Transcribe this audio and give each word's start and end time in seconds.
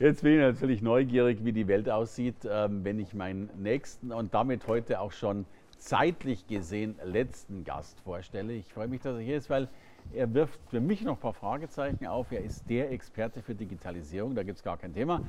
Jetzt 0.00 0.22
bin 0.22 0.34
ich 0.34 0.38
natürlich 0.38 0.80
neugierig, 0.80 1.44
wie 1.44 1.52
die 1.52 1.66
Welt 1.66 1.90
aussieht, 1.90 2.36
ähm, 2.48 2.84
wenn 2.84 3.00
ich 3.00 3.14
meinen 3.14 3.50
nächsten 3.56 4.12
und 4.12 4.32
damit 4.32 4.68
heute 4.68 5.00
auch 5.00 5.10
schon 5.10 5.44
zeitlich 5.76 6.46
gesehen 6.46 6.94
letzten 7.02 7.64
Gast 7.64 7.98
vorstelle. 8.02 8.52
Ich 8.52 8.72
freue 8.72 8.86
mich, 8.86 9.00
dass 9.00 9.16
er 9.16 9.22
hier 9.22 9.36
ist, 9.36 9.50
weil 9.50 9.66
er 10.14 10.32
wirft 10.34 10.60
für 10.70 10.80
mich 10.80 11.02
noch 11.02 11.14
ein 11.14 11.20
paar 11.20 11.32
Fragezeichen 11.32 12.06
auf. 12.06 12.30
Er 12.30 12.44
ist 12.44 12.70
der 12.70 12.92
Experte 12.92 13.42
für 13.42 13.56
Digitalisierung, 13.56 14.36
da 14.36 14.44
gibt 14.44 14.58
es 14.58 14.62
gar 14.62 14.76
kein 14.76 14.94
Thema. 14.94 15.22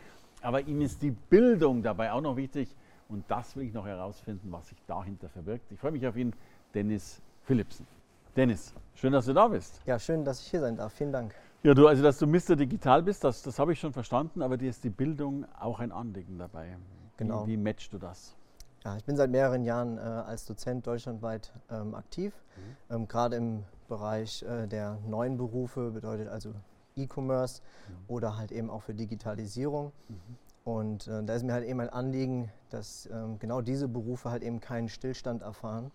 Aber 0.43 0.61
ihm 0.61 0.81
ist 0.81 1.01
die 1.01 1.11
Bildung 1.11 1.81
dabei 1.81 2.11
auch 2.11 2.21
noch 2.21 2.37
wichtig. 2.37 2.75
Und 3.07 3.23
das 3.27 3.55
will 3.55 3.65
ich 3.65 3.73
noch 3.73 3.87
herausfinden, 3.87 4.51
was 4.51 4.67
sich 4.67 4.77
dahinter 4.85 5.29
verbirgt. 5.29 5.71
Ich 5.71 5.79
freue 5.79 5.93
mich 5.93 6.05
auf 6.05 6.15
ihn, 6.15 6.31
Dennis 6.75 7.23
Philipsen. 7.41 7.87
Dennis, 8.35 8.75
schön, 8.93 9.13
dass 9.13 9.25
du 9.25 9.33
da 9.33 9.47
bist. 9.47 9.81
Ja, 9.87 9.97
schön, 9.97 10.23
dass 10.23 10.41
ich 10.41 10.51
hier 10.51 10.59
sein 10.59 10.75
darf. 10.75 10.93
Vielen 10.93 11.11
Dank. 11.11 11.33
Ja, 11.61 11.73
du, 11.73 11.87
also 11.87 12.01
dass 12.01 12.17
du 12.17 12.25
Mr. 12.25 12.55
Digital 12.55 13.03
bist, 13.03 13.23
das, 13.23 13.41
das 13.41 13.59
habe 13.59 13.73
ich 13.73 13.79
schon 13.79 13.91
verstanden, 13.91 14.41
aber 14.41 14.55
dir 14.55 14.69
ist 14.69 14.83
die 14.85 14.89
Bildung 14.89 15.45
auch 15.59 15.81
ein 15.81 15.91
Anliegen 15.91 16.37
dabei. 16.37 16.77
Genau. 17.17 17.45
Wie, 17.45 17.51
wie 17.51 17.57
matchst 17.57 17.91
du 17.91 17.97
das? 17.97 18.37
Ja, 18.85 18.95
ich 18.95 19.03
bin 19.03 19.17
seit 19.17 19.29
mehreren 19.29 19.65
Jahren 19.65 19.97
äh, 19.97 20.01
als 20.01 20.45
Dozent 20.45 20.87
deutschlandweit 20.87 21.51
ähm, 21.69 21.95
aktiv, 21.95 22.33
mhm. 22.55 22.95
ähm, 22.95 23.07
gerade 23.09 23.35
im 23.35 23.65
Bereich 23.89 24.41
äh, 24.43 24.67
der 24.67 24.99
neuen 25.05 25.35
Berufe, 25.35 25.91
bedeutet 25.91 26.29
also 26.29 26.53
E-Commerce 26.95 27.61
mhm. 27.89 27.93
oder 28.07 28.37
halt 28.37 28.53
eben 28.53 28.69
auch 28.69 28.83
für 28.83 28.93
Digitalisierung. 28.93 29.91
Mhm. 30.07 30.37
Und 30.63 31.07
äh, 31.07 31.23
da 31.23 31.33
ist 31.33 31.43
mir 31.43 31.51
halt 31.51 31.65
eben 31.65 31.81
ein 31.81 31.89
Anliegen, 31.89 32.51
dass 32.69 33.09
ähm, 33.11 33.37
genau 33.39 33.59
diese 33.59 33.89
Berufe 33.89 34.31
halt 34.31 34.43
eben 34.43 34.61
keinen 34.61 34.87
Stillstand 34.87 35.41
erfahren, 35.41 35.91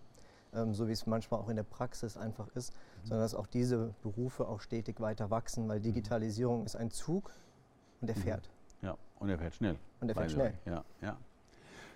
ähm, 0.55 0.73
so 0.73 0.87
wie 0.87 0.91
es 0.91 1.05
manchmal 1.05 1.39
auch 1.39 1.49
in 1.49 1.55
der 1.55 1.63
Praxis 1.63 2.17
einfach 2.17 2.47
ist, 2.55 2.73
mhm. 2.73 3.07
sondern 3.07 3.25
dass 3.25 3.35
auch 3.35 3.47
diese 3.47 3.93
Berufe 4.01 4.47
auch 4.47 4.61
stetig 4.61 4.99
weiter 4.99 5.29
wachsen, 5.29 5.67
weil 5.67 5.79
mhm. 5.79 5.83
Digitalisierung 5.83 6.65
ist 6.65 6.75
ein 6.75 6.91
Zug 6.91 7.31
und 8.01 8.09
er 8.09 8.17
mhm. 8.17 8.21
fährt. 8.21 8.49
Ja, 8.81 8.97
und 9.19 9.29
er 9.29 9.37
fährt 9.37 9.55
schnell. 9.55 9.77
Und 10.01 10.09
er 10.09 10.15
fährt 10.15 10.31
schnell. 10.31 10.53
Ja, 10.65 10.83
ja. 11.01 11.17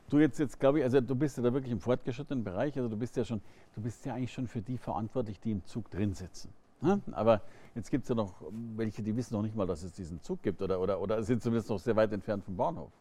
Du 0.09 0.17
jetzt, 0.17 0.39
jetzt 0.39 0.59
glaube 0.59 0.79
ich, 0.79 0.83
also 0.83 1.01
du 1.01 1.15
bist 1.15 1.37
ja 1.37 1.43
da 1.43 1.53
wirklich 1.53 1.71
im 1.71 1.79
fortgeschrittenen 1.79 2.43
Bereich, 2.43 2.75
also 2.77 2.89
du 2.89 2.97
bist 2.97 3.15
ja 3.15 3.23
schon, 3.23 3.41
du 3.75 3.81
bist 3.81 4.03
ja 4.05 4.15
eigentlich 4.15 4.33
schon 4.33 4.47
für 4.47 4.61
die 4.61 4.77
verantwortlich, 4.77 5.39
die 5.39 5.51
im 5.51 5.63
Zug 5.65 5.91
drin 5.91 6.15
sitzen. 6.15 6.51
Ne? 6.81 6.99
Aber 7.11 7.41
jetzt 7.75 7.91
gibt 7.91 8.03
es 8.03 8.09
ja 8.09 8.15
noch 8.15 8.41
welche, 8.75 9.03
die 9.03 9.15
wissen 9.15 9.35
noch 9.35 9.43
nicht 9.43 9.55
mal, 9.55 9.67
dass 9.67 9.83
es 9.83 9.93
diesen 9.93 10.21
Zug 10.21 10.41
gibt 10.41 10.61
oder, 10.61 10.79
oder, 10.79 10.99
oder 10.99 11.21
sind 11.21 11.43
zumindest 11.43 11.69
noch 11.69 11.79
sehr 11.79 11.95
weit 11.95 12.11
entfernt 12.11 12.43
vom 12.43 12.57
Bahnhof. 12.57 12.91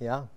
Ja, 0.00 0.28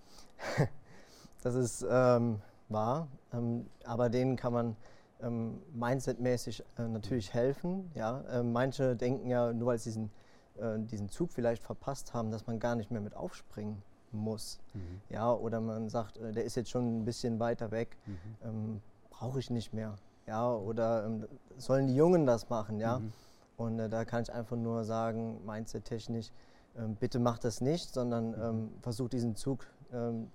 das 1.43 1.55
ist 1.55 1.85
ähm, 1.89 2.39
wahr, 2.71 3.07
ähm, 3.33 3.67
aber 3.85 4.09
denen 4.09 4.35
kann 4.35 4.53
man 4.53 4.75
ähm, 5.23 5.61
mindsetmäßig 5.73 6.63
äh, 6.77 6.87
natürlich 6.87 7.33
helfen. 7.33 7.91
Ja? 7.95 8.21
Äh, 8.31 8.43
manche 8.43 8.95
denken 8.95 9.29
ja, 9.29 9.53
nur 9.53 9.67
weil 9.67 9.77
sie 9.77 9.89
diesen, 9.89 10.11
äh, 10.59 10.79
diesen 10.79 11.09
Zug 11.09 11.31
vielleicht 11.31 11.63
verpasst 11.63 12.13
haben, 12.13 12.31
dass 12.31 12.47
man 12.47 12.59
gar 12.59 12.75
nicht 12.75 12.91
mehr 12.91 13.01
mit 13.01 13.15
aufspringen 13.15 13.81
muss. 14.11 14.59
Mhm. 14.73 15.01
Ja, 15.09 15.31
oder 15.31 15.61
man 15.61 15.89
sagt, 15.89 16.17
äh, 16.17 16.31
der 16.31 16.43
ist 16.43 16.55
jetzt 16.55 16.69
schon 16.69 17.01
ein 17.01 17.05
bisschen 17.05 17.39
weiter 17.39 17.71
weg, 17.71 17.97
mhm. 18.05 18.17
ähm, 18.43 18.81
brauche 19.09 19.39
ich 19.39 19.49
nicht 19.49 19.73
mehr. 19.73 19.95
Ja, 20.27 20.51
oder 20.53 21.05
ähm, 21.05 21.27
sollen 21.57 21.87
die 21.87 21.95
Jungen 21.95 22.25
das 22.25 22.49
machen, 22.49 22.79
ja? 22.79 22.99
Mhm. 22.99 23.13
Und 23.57 23.79
äh, 23.79 23.89
da 23.89 24.05
kann 24.05 24.23
ich 24.23 24.33
einfach 24.33 24.57
nur 24.57 24.83
sagen, 24.85 25.45
mindset-technisch, 25.45 26.31
ähm, 26.77 26.95
bitte 26.95 27.19
mach 27.19 27.37
das 27.37 27.61
nicht, 27.61 27.93
sondern 27.93 28.29
mhm. 28.29 28.41
ähm, 28.41 28.69
versuch 28.81 29.09
diesen 29.09 29.35
Zug 29.35 29.67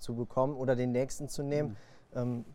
zu 0.01 0.15
bekommen 0.15 0.55
oder 0.55 0.77
den 0.77 0.93
nächsten 0.93 1.31
zu 1.31 1.43
nehmen, 1.43 1.71
mhm. 1.71 1.77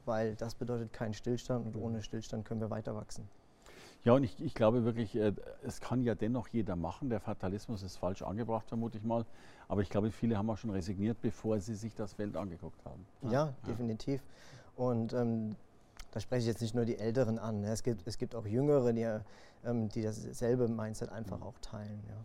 Weil 0.06 0.35
das 0.35 0.56
bedeutet 0.56 0.94
keinen 0.94 1.13
Stillstand 1.13 1.66
und 1.66 1.75
ohne 1.75 2.02
Stillstand 2.02 2.46
können 2.46 2.62
wir 2.62 2.69
weiter 2.69 2.96
wachsen. 2.96 3.28
Ja, 4.03 4.13
und 4.13 4.24
ich, 4.24 4.41
ich 4.41 4.56
glaube 4.56 4.84
wirklich, 4.84 5.16
äh, 5.16 5.31
es 5.63 5.80
kann 5.80 6.02
ja 6.03 6.16
dennoch 6.16 6.47
jeder 6.47 6.75
machen. 6.75 7.09
Der 7.09 7.19
Fatalismus 7.19 7.84
ist 7.84 7.97
falsch 7.97 8.24
angebracht, 8.24 8.68
vermute 8.68 8.97
ich 8.97 9.03
mal. 9.03 9.25
Aber 9.68 9.81
ich 9.81 9.90
glaube, 9.90 10.09
viele 10.09 10.38
haben 10.38 10.50
auch 10.50 10.58
schon 10.58 10.72
resigniert, 10.72 11.22
bevor 11.22 11.59
sie 11.59 11.75
sich 11.75 11.94
das 11.94 12.13
Feld 12.13 12.35
angeguckt 12.35 12.84
haben. 12.84 13.06
Ja, 13.22 13.31
ja. 13.31 13.53
definitiv. 13.68 14.22
Und 14.75 15.13
ähm, 15.13 15.56
da 16.12 16.19
spreche 16.19 16.41
ich 16.41 16.47
jetzt 16.47 16.62
nicht 16.62 16.74
nur 16.74 16.85
die 16.85 16.97
Älteren 16.97 17.38
an. 17.38 17.62
Ne? 17.62 17.72
Es 17.72 17.84
gibt, 17.84 18.08
es 18.08 18.18
gibt 18.18 18.34
auch 18.34 18.46
Jüngere, 18.46 18.91
die, 18.91 19.08
ähm, 19.64 19.90
die 19.90 20.02
dasselbe 20.02 20.68
Mindset 20.68 21.12
einfach 21.12 21.38
mhm. 21.38 21.44
auch 21.44 21.59
teilen. 21.62 22.03
Ja. 22.08 22.16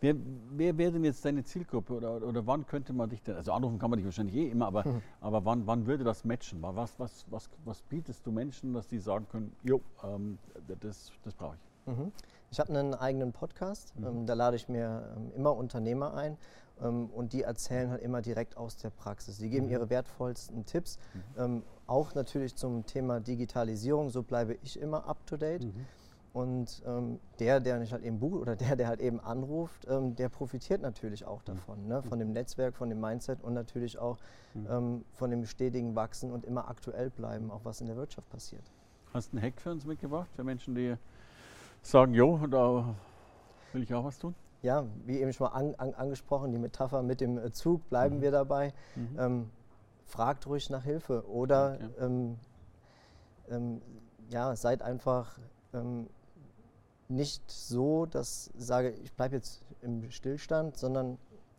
Wer, 0.00 0.16
wer 0.50 0.76
wäre 0.76 0.92
denn 0.92 1.04
jetzt 1.04 1.24
deine 1.24 1.44
Zielgruppe 1.44 1.94
oder, 1.94 2.22
oder 2.22 2.46
wann 2.46 2.66
könnte 2.66 2.92
man 2.92 3.08
dich 3.08 3.22
denn, 3.22 3.36
also 3.36 3.52
anrufen 3.52 3.78
kann 3.78 3.90
man 3.90 3.96
dich 3.98 4.04
wahrscheinlich 4.04 4.36
eh 4.36 4.50
immer, 4.50 4.66
aber, 4.66 4.86
mhm. 4.86 5.02
aber 5.20 5.44
wann, 5.44 5.66
wann 5.66 5.86
würde 5.86 6.04
das 6.04 6.24
matchen? 6.24 6.58
Was, 6.60 6.98
was, 6.98 7.24
was, 7.30 7.48
was 7.64 7.82
bietest 7.82 8.26
du 8.26 8.32
Menschen, 8.32 8.74
dass 8.74 8.86
die 8.86 8.98
sagen 8.98 9.26
können, 9.28 9.56
jo, 9.62 9.80
ähm, 10.02 10.38
das, 10.80 11.10
das 11.22 11.34
brauche 11.34 11.54
ich? 11.54 11.74
Mhm. 11.86 12.12
Ich 12.50 12.60
habe 12.60 12.76
einen 12.76 12.94
eigenen 12.94 13.32
Podcast, 13.32 13.98
mhm. 13.98 14.06
ähm, 14.06 14.26
da 14.26 14.34
lade 14.34 14.56
ich 14.56 14.68
mir 14.68 15.12
ähm, 15.16 15.32
immer 15.34 15.56
Unternehmer 15.56 16.14
ein 16.14 16.36
ähm, 16.80 17.10
und 17.10 17.32
die 17.32 17.42
erzählen 17.42 17.90
halt 17.90 18.02
immer 18.02 18.22
direkt 18.22 18.56
aus 18.56 18.76
der 18.76 18.90
Praxis. 18.90 19.38
Die 19.38 19.48
geben 19.48 19.66
mhm. 19.66 19.72
ihre 19.72 19.90
wertvollsten 19.90 20.64
Tipps, 20.64 20.98
mhm. 21.14 21.42
ähm, 21.42 21.62
auch 21.86 22.14
natürlich 22.14 22.54
zum 22.56 22.86
Thema 22.86 23.20
Digitalisierung, 23.20 24.10
so 24.10 24.22
bleibe 24.22 24.56
ich 24.62 24.80
immer 24.80 25.06
up 25.06 25.26
to 25.26 25.36
date. 25.36 25.66
Mhm. 26.34 26.40
Und 26.40 26.82
ähm, 26.86 27.20
der, 27.38 27.60
der 27.60 27.78
nicht 27.78 27.92
halt 27.92 28.02
eben 28.02 28.18
bucht 28.18 28.40
oder 28.40 28.56
der, 28.56 28.76
der 28.76 28.88
halt 28.88 29.00
eben 29.00 29.20
anruft, 29.20 29.86
ähm, 29.88 30.14
der 30.16 30.28
profitiert 30.28 30.82
natürlich 30.82 31.24
auch 31.24 31.40
mhm. 31.40 31.46
davon. 31.46 31.86
Ne? 31.86 32.02
Von 32.02 32.18
dem 32.18 32.32
Netzwerk, 32.32 32.76
von 32.76 32.88
dem 32.88 33.00
Mindset 33.00 33.42
und 33.42 33.54
natürlich 33.54 33.98
auch 33.98 34.18
mhm. 34.54 34.66
ähm, 34.70 35.04
von 35.12 35.30
dem 35.30 35.46
stetigen 35.46 35.94
Wachsen 35.94 36.30
und 36.30 36.44
immer 36.44 36.68
aktuell 36.68 37.10
bleiben, 37.10 37.50
auch 37.50 37.64
was 37.64 37.80
in 37.80 37.86
der 37.86 37.96
Wirtschaft 37.96 38.28
passiert. 38.30 38.64
Hast 39.12 39.32
du 39.32 39.36
einen 39.36 39.46
Hack 39.46 39.60
für 39.60 39.70
uns 39.70 39.86
mitgebracht, 39.86 40.28
für 40.34 40.44
Menschen, 40.44 40.74
die 40.74 40.96
sagen, 41.82 42.14
jo, 42.14 42.46
da 42.48 42.94
will 43.72 43.82
ich 43.82 43.94
auch 43.94 44.04
was 44.04 44.18
tun? 44.18 44.34
Ja, 44.62 44.84
wie 45.04 45.20
eben 45.20 45.32
schon 45.32 45.48
mal 45.48 45.52
an, 45.52 45.74
an, 45.76 45.94
angesprochen, 45.94 46.50
die 46.50 46.58
Metapher 46.58 47.02
mit 47.02 47.20
dem 47.20 47.38
äh, 47.38 47.52
Zug, 47.52 47.88
bleiben 47.90 48.16
mhm. 48.16 48.22
wir 48.22 48.30
dabei. 48.30 48.72
Mhm. 48.96 49.16
Ähm, 49.18 49.50
fragt 50.06 50.46
ruhig 50.46 50.70
nach 50.70 50.84
Hilfe 50.84 51.28
oder 51.28 51.74
okay. 51.74 52.04
ähm, 52.04 52.38
ähm, 53.50 53.82
ja, 54.30 54.56
seid 54.56 54.82
einfach 54.82 55.38
nicht 57.08 57.50
so, 57.50 58.06
dass 58.06 58.50
ich 58.58 58.64
sage, 58.64 58.90
ich 59.02 59.12
bleibe 59.12 59.36
jetzt 59.36 59.62
im 59.82 60.10
Stillstand, 60.10 60.76
sondern 60.76 61.18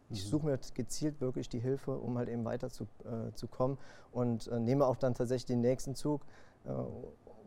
ich 0.10 0.24
mhm. 0.26 0.30
suche 0.30 0.46
mir 0.46 0.60
gezielt 0.74 1.22
wirklich 1.22 1.50
die 1.50 1.60
Hilfe, 1.60 1.92
um 1.92 2.18
halt 2.18 2.30
eben 2.30 2.46
weiter 2.46 2.70
zu, 2.70 2.84
äh, 3.04 3.34
zu 3.34 3.48
kommen 3.48 3.78
und 4.12 4.48
äh, 4.48 4.60
nehme 4.60 4.86
auch 4.86 4.96
dann 4.96 5.14
tatsächlich 5.14 5.46
den 5.46 5.62
nächsten 5.62 5.96
Zug, 5.96 6.22
äh, 6.66 6.70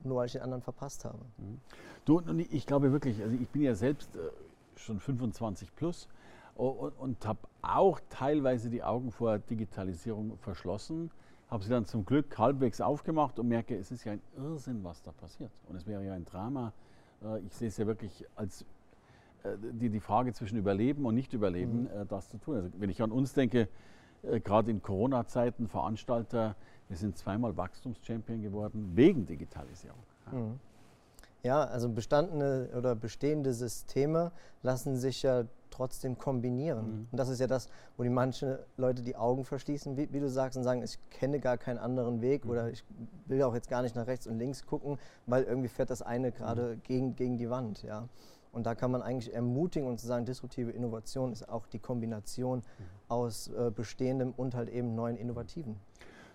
nur 0.05 0.17
weil 0.17 0.27
ich 0.27 0.33
den 0.33 0.43
anderen 0.43 0.63
verpasst 0.63 1.05
habe. 1.05 1.19
Mhm. 1.39 1.61
Du, 2.05 2.19
und 2.19 2.41
ich 2.41 2.67
glaube 2.67 2.93
wirklich, 2.93 3.23
also 3.23 3.35
ich 3.35 3.49
bin 3.49 3.63
ja 3.63 3.75
selbst 3.75 4.15
äh, 4.17 4.21
schon 4.77 5.01
25 5.01 5.75
plus 5.75 6.09
und, 6.55 6.91
und 6.99 7.27
habe 7.27 7.41
auch 7.63 8.01
teilweise 8.11 8.71
die 8.71 8.83
Augen 8.83 9.11
vor 9.11 9.39
Digitalisierung 9.39 10.37
verschlossen, 10.39 11.11
habe 11.49 11.63
sie 11.63 11.71
dann 11.71 11.87
zum 11.87 12.05
Glück 12.05 12.37
halbwegs 12.39 12.81
aufgemacht 12.81 13.39
und 13.39 13.49
merke, 13.49 13.77
es 13.77 13.91
ist 13.91 14.05
ja 14.05 14.13
ein 14.13 14.23
Irrsinn, 14.37 14.85
was 14.85 15.03
da 15.03 15.13
passiert. 15.13 15.51
Und 15.69 15.77
es 15.77 15.87
wäre 15.87 16.05
ja 16.05 16.13
ein 16.13 16.25
Drama, 16.25 16.73
ich 17.47 17.55
sehe 17.55 17.69
es 17.69 17.77
ja 17.77 17.87
wirklich 17.87 18.25
als 18.37 18.65
äh, 19.45 19.51
die, 19.73 19.91
die 19.91 20.01
Frage 20.01 20.33
zwischen 20.33 20.59
Überleben 20.59 21.05
und 21.07 21.15
Nicht-Überleben, 21.15 21.83
mhm. 21.83 21.87
Äh, 21.87 22.07
das 22.07 22.29
zu 22.29 22.39
tun. 22.39 22.57
Also 22.57 22.71
wenn 22.79 22.91
ich 22.91 23.03
an 23.03 23.13
uns 23.13 23.35
denke, 23.35 23.69
gerade 24.43 24.71
in 24.71 24.83
Corona-Zeiten, 24.83 25.69
Veranstalter, 25.69 26.57
wir 26.89 26.97
sind 26.97 27.17
zweimal 27.17 27.57
Wachstumschampion 27.57 28.43
geworden 28.43 28.91
wegen 28.95 29.27
Digitalisierung. 29.27 29.99
Mhm. 30.33 30.59
Ja, 31.43 31.65
also 31.65 31.89
bestandene 31.89 32.69
oder 32.77 32.95
bestehende 32.95 33.55
Systeme 33.55 34.33
lassen 34.63 34.97
sich 34.97 35.23
ja 35.23 35.45
trotzdem 35.71 36.19
kombinieren. 36.19 36.87
Mhm. 36.87 37.09
Und 37.13 37.19
das 37.19 37.29
ist 37.29 37.39
ja 37.41 37.47
das, 37.47 37.69
wo 37.97 38.03
die 38.03 38.09
manche 38.09 38.65
Leute 38.77 39.03
die 39.03 39.15
Augen 39.15 39.45
verschließen, 39.45 39.97
wie, 39.97 40.13
wie 40.13 40.21
du 40.21 40.29
sagst, 40.29 40.57
und 40.57 40.65
sagen, 40.65 40.83
ich 40.83 40.99
kenne 41.11 41.39
gar 41.39 41.57
keinen 41.57 41.79
anderen 41.79 42.21
Weg 42.21 42.45
mhm. 42.45 42.51
oder 42.51 42.71
ich 42.71 42.85
will 43.27 43.43
auch 43.43 43.55
jetzt 43.55 43.69
gar 43.69 43.83
nicht 43.83 43.95
nach 43.95 44.07
rechts 44.07 44.27
und 44.27 44.39
links 44.39 44.67
gucken, 44.67 44.99
weil 45.27 45.45
irgendwie 45.45 45.69
fährt 45.69 45.91
das 45.91 46.03
eine 46.03 46.33
gerade 46.33 46.77
mhm. 46.77 46.83
gegen, 46.83 47.17
gegen 47.17 47.39
die 47.39 47.49
Wand. 47.49 47.83
Ja. 47.83 48.09
Und 48.51 48.67
da 48.67 48.75
kann 48.75 48.91
man 48.91 49.03
eigentlich 49.03 49.33
ermutigen 49.33 49.89
und 49.89 50.01
zu 50.01 50.07
sagen, 50.07 50.25
disruptive 50.25 50.73
Innovation 50.73 51.33
ist 51.33 51.49
auch 51.49 51.67
die 51.67 51.79
Kombination 51.79 52.59
mhm. 52.59 52.63
aus 53.09 53.49
äh, 53.49 53.71
bestehendem 53.71 54.33
und 54.37 54.55
halt 54.55 54.69
eben 54.71 54.95
neuen 54.95 55.17
Innovativen. 55.17 55.77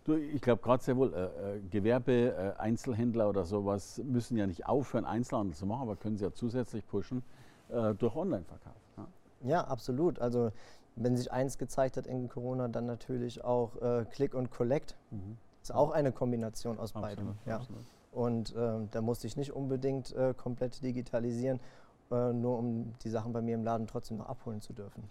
Du, 0.05 0.15
ich 0.15 0.41
glaube 0.41 0.61
gerade 0.61 0.83
sehr 0.83 0.97
wohl, 0.97 1.13
äh, 1.13 1.57
äh, 1.57 1.59
Gewerbe, 1.69 2.55
äh, 2.57 2.59
Einzelhändler 2.59 3.29
oder 3.29 3.45
sowas 3.45 4.01
müssen 4.03 4.35
ja 4.35 4.45
nicht 4.47 4.65
aufhören, 4.65 5.05
Einzelhandel 5.05 5.55
zu 5.55 5.65
machen, 5.65 5.83
aber 5.83 5.95
können 5.95 6.17
sie 6.17 6.25
ja 6.25 6.33
zusätzlich 6.33 6.85
pushen 6.85 7.23
äh, 7.69 7.93
durch 7.93 8.15
Online-Verkauf. 8.15 8.75
Ja. 8.97 9.07
ja. 9.43 9.63
absolut. 9.63 10.19
Also 10.19 10.51
wenn 10.97 11.15
sich 11.15 11.31
eins 11.31 11.57
gezeigt 11.57 11.95
hat 11.95 12.05
in 12.05 12.27
Corona, 12.27 12.67
dann 12.67 12.85
natürlich 12.85 13.43
auch 13.43 13.81
äh, 13.81 14.05
Click 14.11 14.33
und 14.33 14.51
Collect. 14.51 14.97
Mhm. 15.11 15.37
Ist 15.61 15.73
auch 15.73 15.91
eine 15.91 16.11
Kombination 16.11 16.77
aus 16.77 16.93
absolut, 16.93 17.07
beidem. 17.07 17.35
Ja. 17.45 17.57
Absolut. 17.57 17.83
Und 18.11 18.53
ähm, 18.57 18.89
da 18.91 19.01
musste 19.01 19.25
ich 19.25 19.37
nicht 19.37 19.53
unbedingt 19.53 20.13
äh, 20.13 20.33
komplett 20.35 20.83
digitalisieren, 20.83 21.59
nur 22.09 22.59
um 22.59 22.93
die 23.03 23.09
Sachen 23.09 23.33
bei 23.33 23.41
mir 23.41 23.55
im 23.55 23.63
Laden 23.63 23.87
trotzdem 23.87 24.17
noch 24.17 24.27
abholen 24.27 24.61
zu 24.61 24.71
dürfen. 24.73 25.03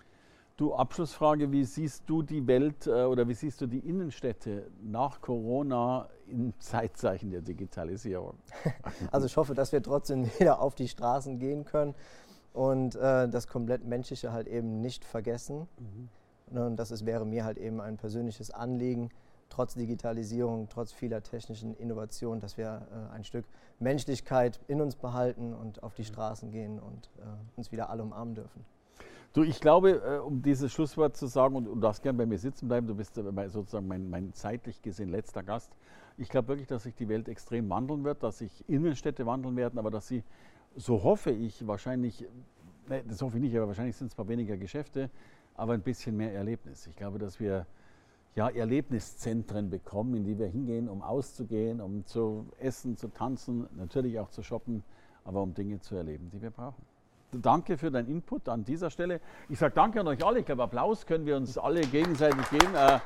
Du, 0.56 0.74
Abschlussfrage, 0.74 1.50
wie 1.50 1.64
siehst 1.64 2.02
du 2.06 2.22
die 2.22 2.46
Welt 2.46 2.86
äh, 2.86 3.04
oder 3.04 3.26
wie 3.26 3.34
siehst 3.34 3.60
du 3.62 3.66
die 3.66 3.78
Innenstädte 3.78 4.70
nach 4.82 5.20
Corona 5.22 6.08
im 6.28 6.52
Zeitzeichen 6.58 7.30
der 7.30 7.40
Digitalisierung? 7.40 8.36
Also 9.10 9.26
ich 9.26 9.36
hoffe, 9.36 9.54
dass 9.54 9.72
wir 9.72 9.82
trotzdem 9.82 10.26
wieder 10.38 10.60
auf 10.60 10.74
die 10.74 10.88
Straßen 10.88 11.38
gehen 11.38 11.64
können 11.64 11.94
und 12.52 12.96
äh, 12.96 13.28
das 13.28 13.46
komplett 13.46 13.84
Menschliche 13.84 14.32
halt 14.32 14.46
eben 14.46 14.80
nicht 14.82 15.04
vergessen. 15.04 15.68
Mhm. 15.78 16.08
Und 16.58 16.76
das 16.76 16.90
ist, 16.90 17.06
wäre 17.06 17.24
mir 17.24 17.44
halt 17.44 17.56
eben 17.56 17.80
ein 17.80 17.96
persönliches 17.96 18.50
Anliegen, 18.50 19.08
trotz 19.48 19.74
Digitalisierung, 19.74 20.68
trotz 20.68 20.92
vieler 20.92 21.22
technischen 21.22 21.74
Innovationen, 21.74 22.40
dass 22.40 22.58
wir 22.58 22.86
äh, 22.90 23.14
ein 23.14 23.24
Stück 23.24 23.46
Menschlichkeit 23.78 24.60
in 24.68 24.82
uns 24.82 24.96
behalten 24.96 25.54
und 25.54 25.82
auf 25.82 25.94
die 25.94 26.04
Straßen 26.04 26.50
gehen 26.50 26.78
und 26.78 27.10
äh, 27.18 27.22
uns 27.56 27.72
wieder 27.72 27.88
alle 27.88 28.02
umarmen 28.02 28.34
dürfen. 28.34 28.64
Du, 29.32 29.42
ich 29.42 29.60
glaube, 29.60 30.02
äh, 30.04 30.18
um 30.18 30.42
dieses 30.42 30.70
Schlusswort 30.72 31.16
zu 31.16 31.26
sagen, 31.26 31.56
und 31.56 31.64
du 31.64 31.74
darfst 31.76 32.02
gern 32.02 32.18
bei 32.18 32.26
mir 32.26 32.36
sitzen 32.36 32.68
bleiben, 32.68 32.86
du 32.86 32.94
bist 32.94 33.16
äh, 33.16 33.48
sozusagen 33.48 33.88
mein, 33.88 34.10
mein 34.10 34.34
zeitlich 34.34 34.82
gesehen 34.82 35.08
letzter 35.08 35.42
Gast. 35.42 35.72
Ich 36.18 36.28
glaube 36.28 36.48
wirklich, 36.48 36.68
dass 36.68 36.82
sich 36.82 36.94
die 36.94 37.08
Welt 37.08 37.28
extrem 37.28 37.70
wandeln 37.70 38.04
wird, 38.04 38.22
dass 38.22 38.38
sich 38.38 38.68
Innenstädte 38.68 39.24
wandeln 39.24 39.56
werden, 39.56 39.78
aber 39.78 39.90
dass 39.90 40.06
sie, 40.06 40.22
so 40.76 41.02
hoffe 41.02 41.30
ich, 41.30 41.66
wahrscheinlich, 41.66 42.26
ne, 42.88 43.02
das 43.08 43.22
hoffe 43.22 43.38
ich 43.38 43.42
nicht, 43.42 43.56
aber 43.56 43.68
wahrscheinlich 43.68 43.96
sind 43.96 44.08
es 44.08 44.14
zwar 44.14 44.28
weniger 44.28 44.58
Geschäfte, 44.58 45.08
aber 45.54 45.72
ein 45.72 45.82
bisschen 45.82 46.14
mehr 46.14 46.34
Erlebnis. 46.34 46.86
Ich 46.86 46.96
glaube, 46.96 47.18
dass 47.18 47.40
wir 47.40 47.66
ja, 48.34 48.50
Erlebniszentren 48.50 49.70
bekommen, 49.70 50.14
in 50.14 50.24
die 50.24 50.38
wir 50.38 50.48
hingehen, 50.48 50.90
um 50.90 51.00
auszugehen, 51.00 51.80
um 51.80 52.04
zu 52.04 52.46
essen, 52.58 52.98
zu 52.98 53.08
tanzen, 53.08 53.66
natürlich 53.76 54.18
auch 54.18 54.28
zu 54.28 54.42
shoppen, 54.42 54.84
aber 55.24 55.42
um 55.42 55.54
Dinge 55.54 55.80
zu 55.80 55.94
erleben, 55.94 56.28
die 56.30 56.42
wir 56.42 56.50
brauchen. 56.50 56.91
Danke 57.40 57.78
für 57.78 57.90
deinen 57.90 58.08
Input 58.08 58.48
an 58.48 58.64
dieser 58.64 58.90
Stelle. 58.90 59.20
Ich 59.48 59.58
sage 59.58 59.72
danke 59.74 60.00
an 60.00 60.08
euch 60.08 60.22
alle. 60.24 60.40
Ich 60.40 60.46
glaube, 60.46 60.64
Applaus 60.64 61.06
können 61.06 61.24
wir 61.24 61.36
uns 61.36 61.56
alle 61.56 61.80
gegenseitig 61.80 62.48
geben. 62.50 62.74
Äh, 62.74 62.98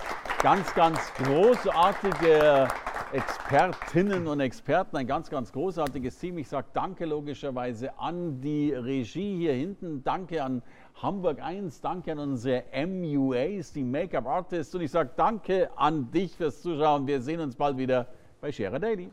ganz, 0.43 0.75
ganz 0.75 0.99
großartige 1.15 2.67
Expertinnen 3.13 4.27
und 4.27 4.41
Experten, 4.41 4.97
ein 4.97 5.07
ganz, 5.07 5.31
ganz 5.31 5.53
großartiges 5.53 6.19
Team. 6.19 6.39
Ich 6.39 6.49
sage 6.49 6.67
danke 6.73 7.07
logischerweise 7.07 7.97
an 8.01 8.41
die 8.41 8.73
Regie 8.73 9.37
hier 9.37 9.53
hinten. 9.53 10.03
Danke 10.03 10.43
an 10.43 10.61
Hamburg 11.01 11.41
1. 11.41 11.81
Danke 11.81 12.13
an 12.13 12.19
unsere 12.19 12.65
MUAs, 12.85 13.73
die 13.73 13.85
Make-up 13.85 14.27
Artists. 14.27 14.75
Und 14.75 14.81
ich 14.81 14.91
sage 14.91 15.11
danke 15.17 15.71
an 15.77 16.11
dich 16.11 16.37
fürs 16.37 16.63
Zuschauen. 16.63 17.07
Wir 17.07 17.23
sehen 17.23 17.39
uns 17.39 17.55
bald 17.55 17.79
wieder 17.79 18.09
bei 18.41 18.51
Scherer 18.51 18.81
Daily. 18.81 19.13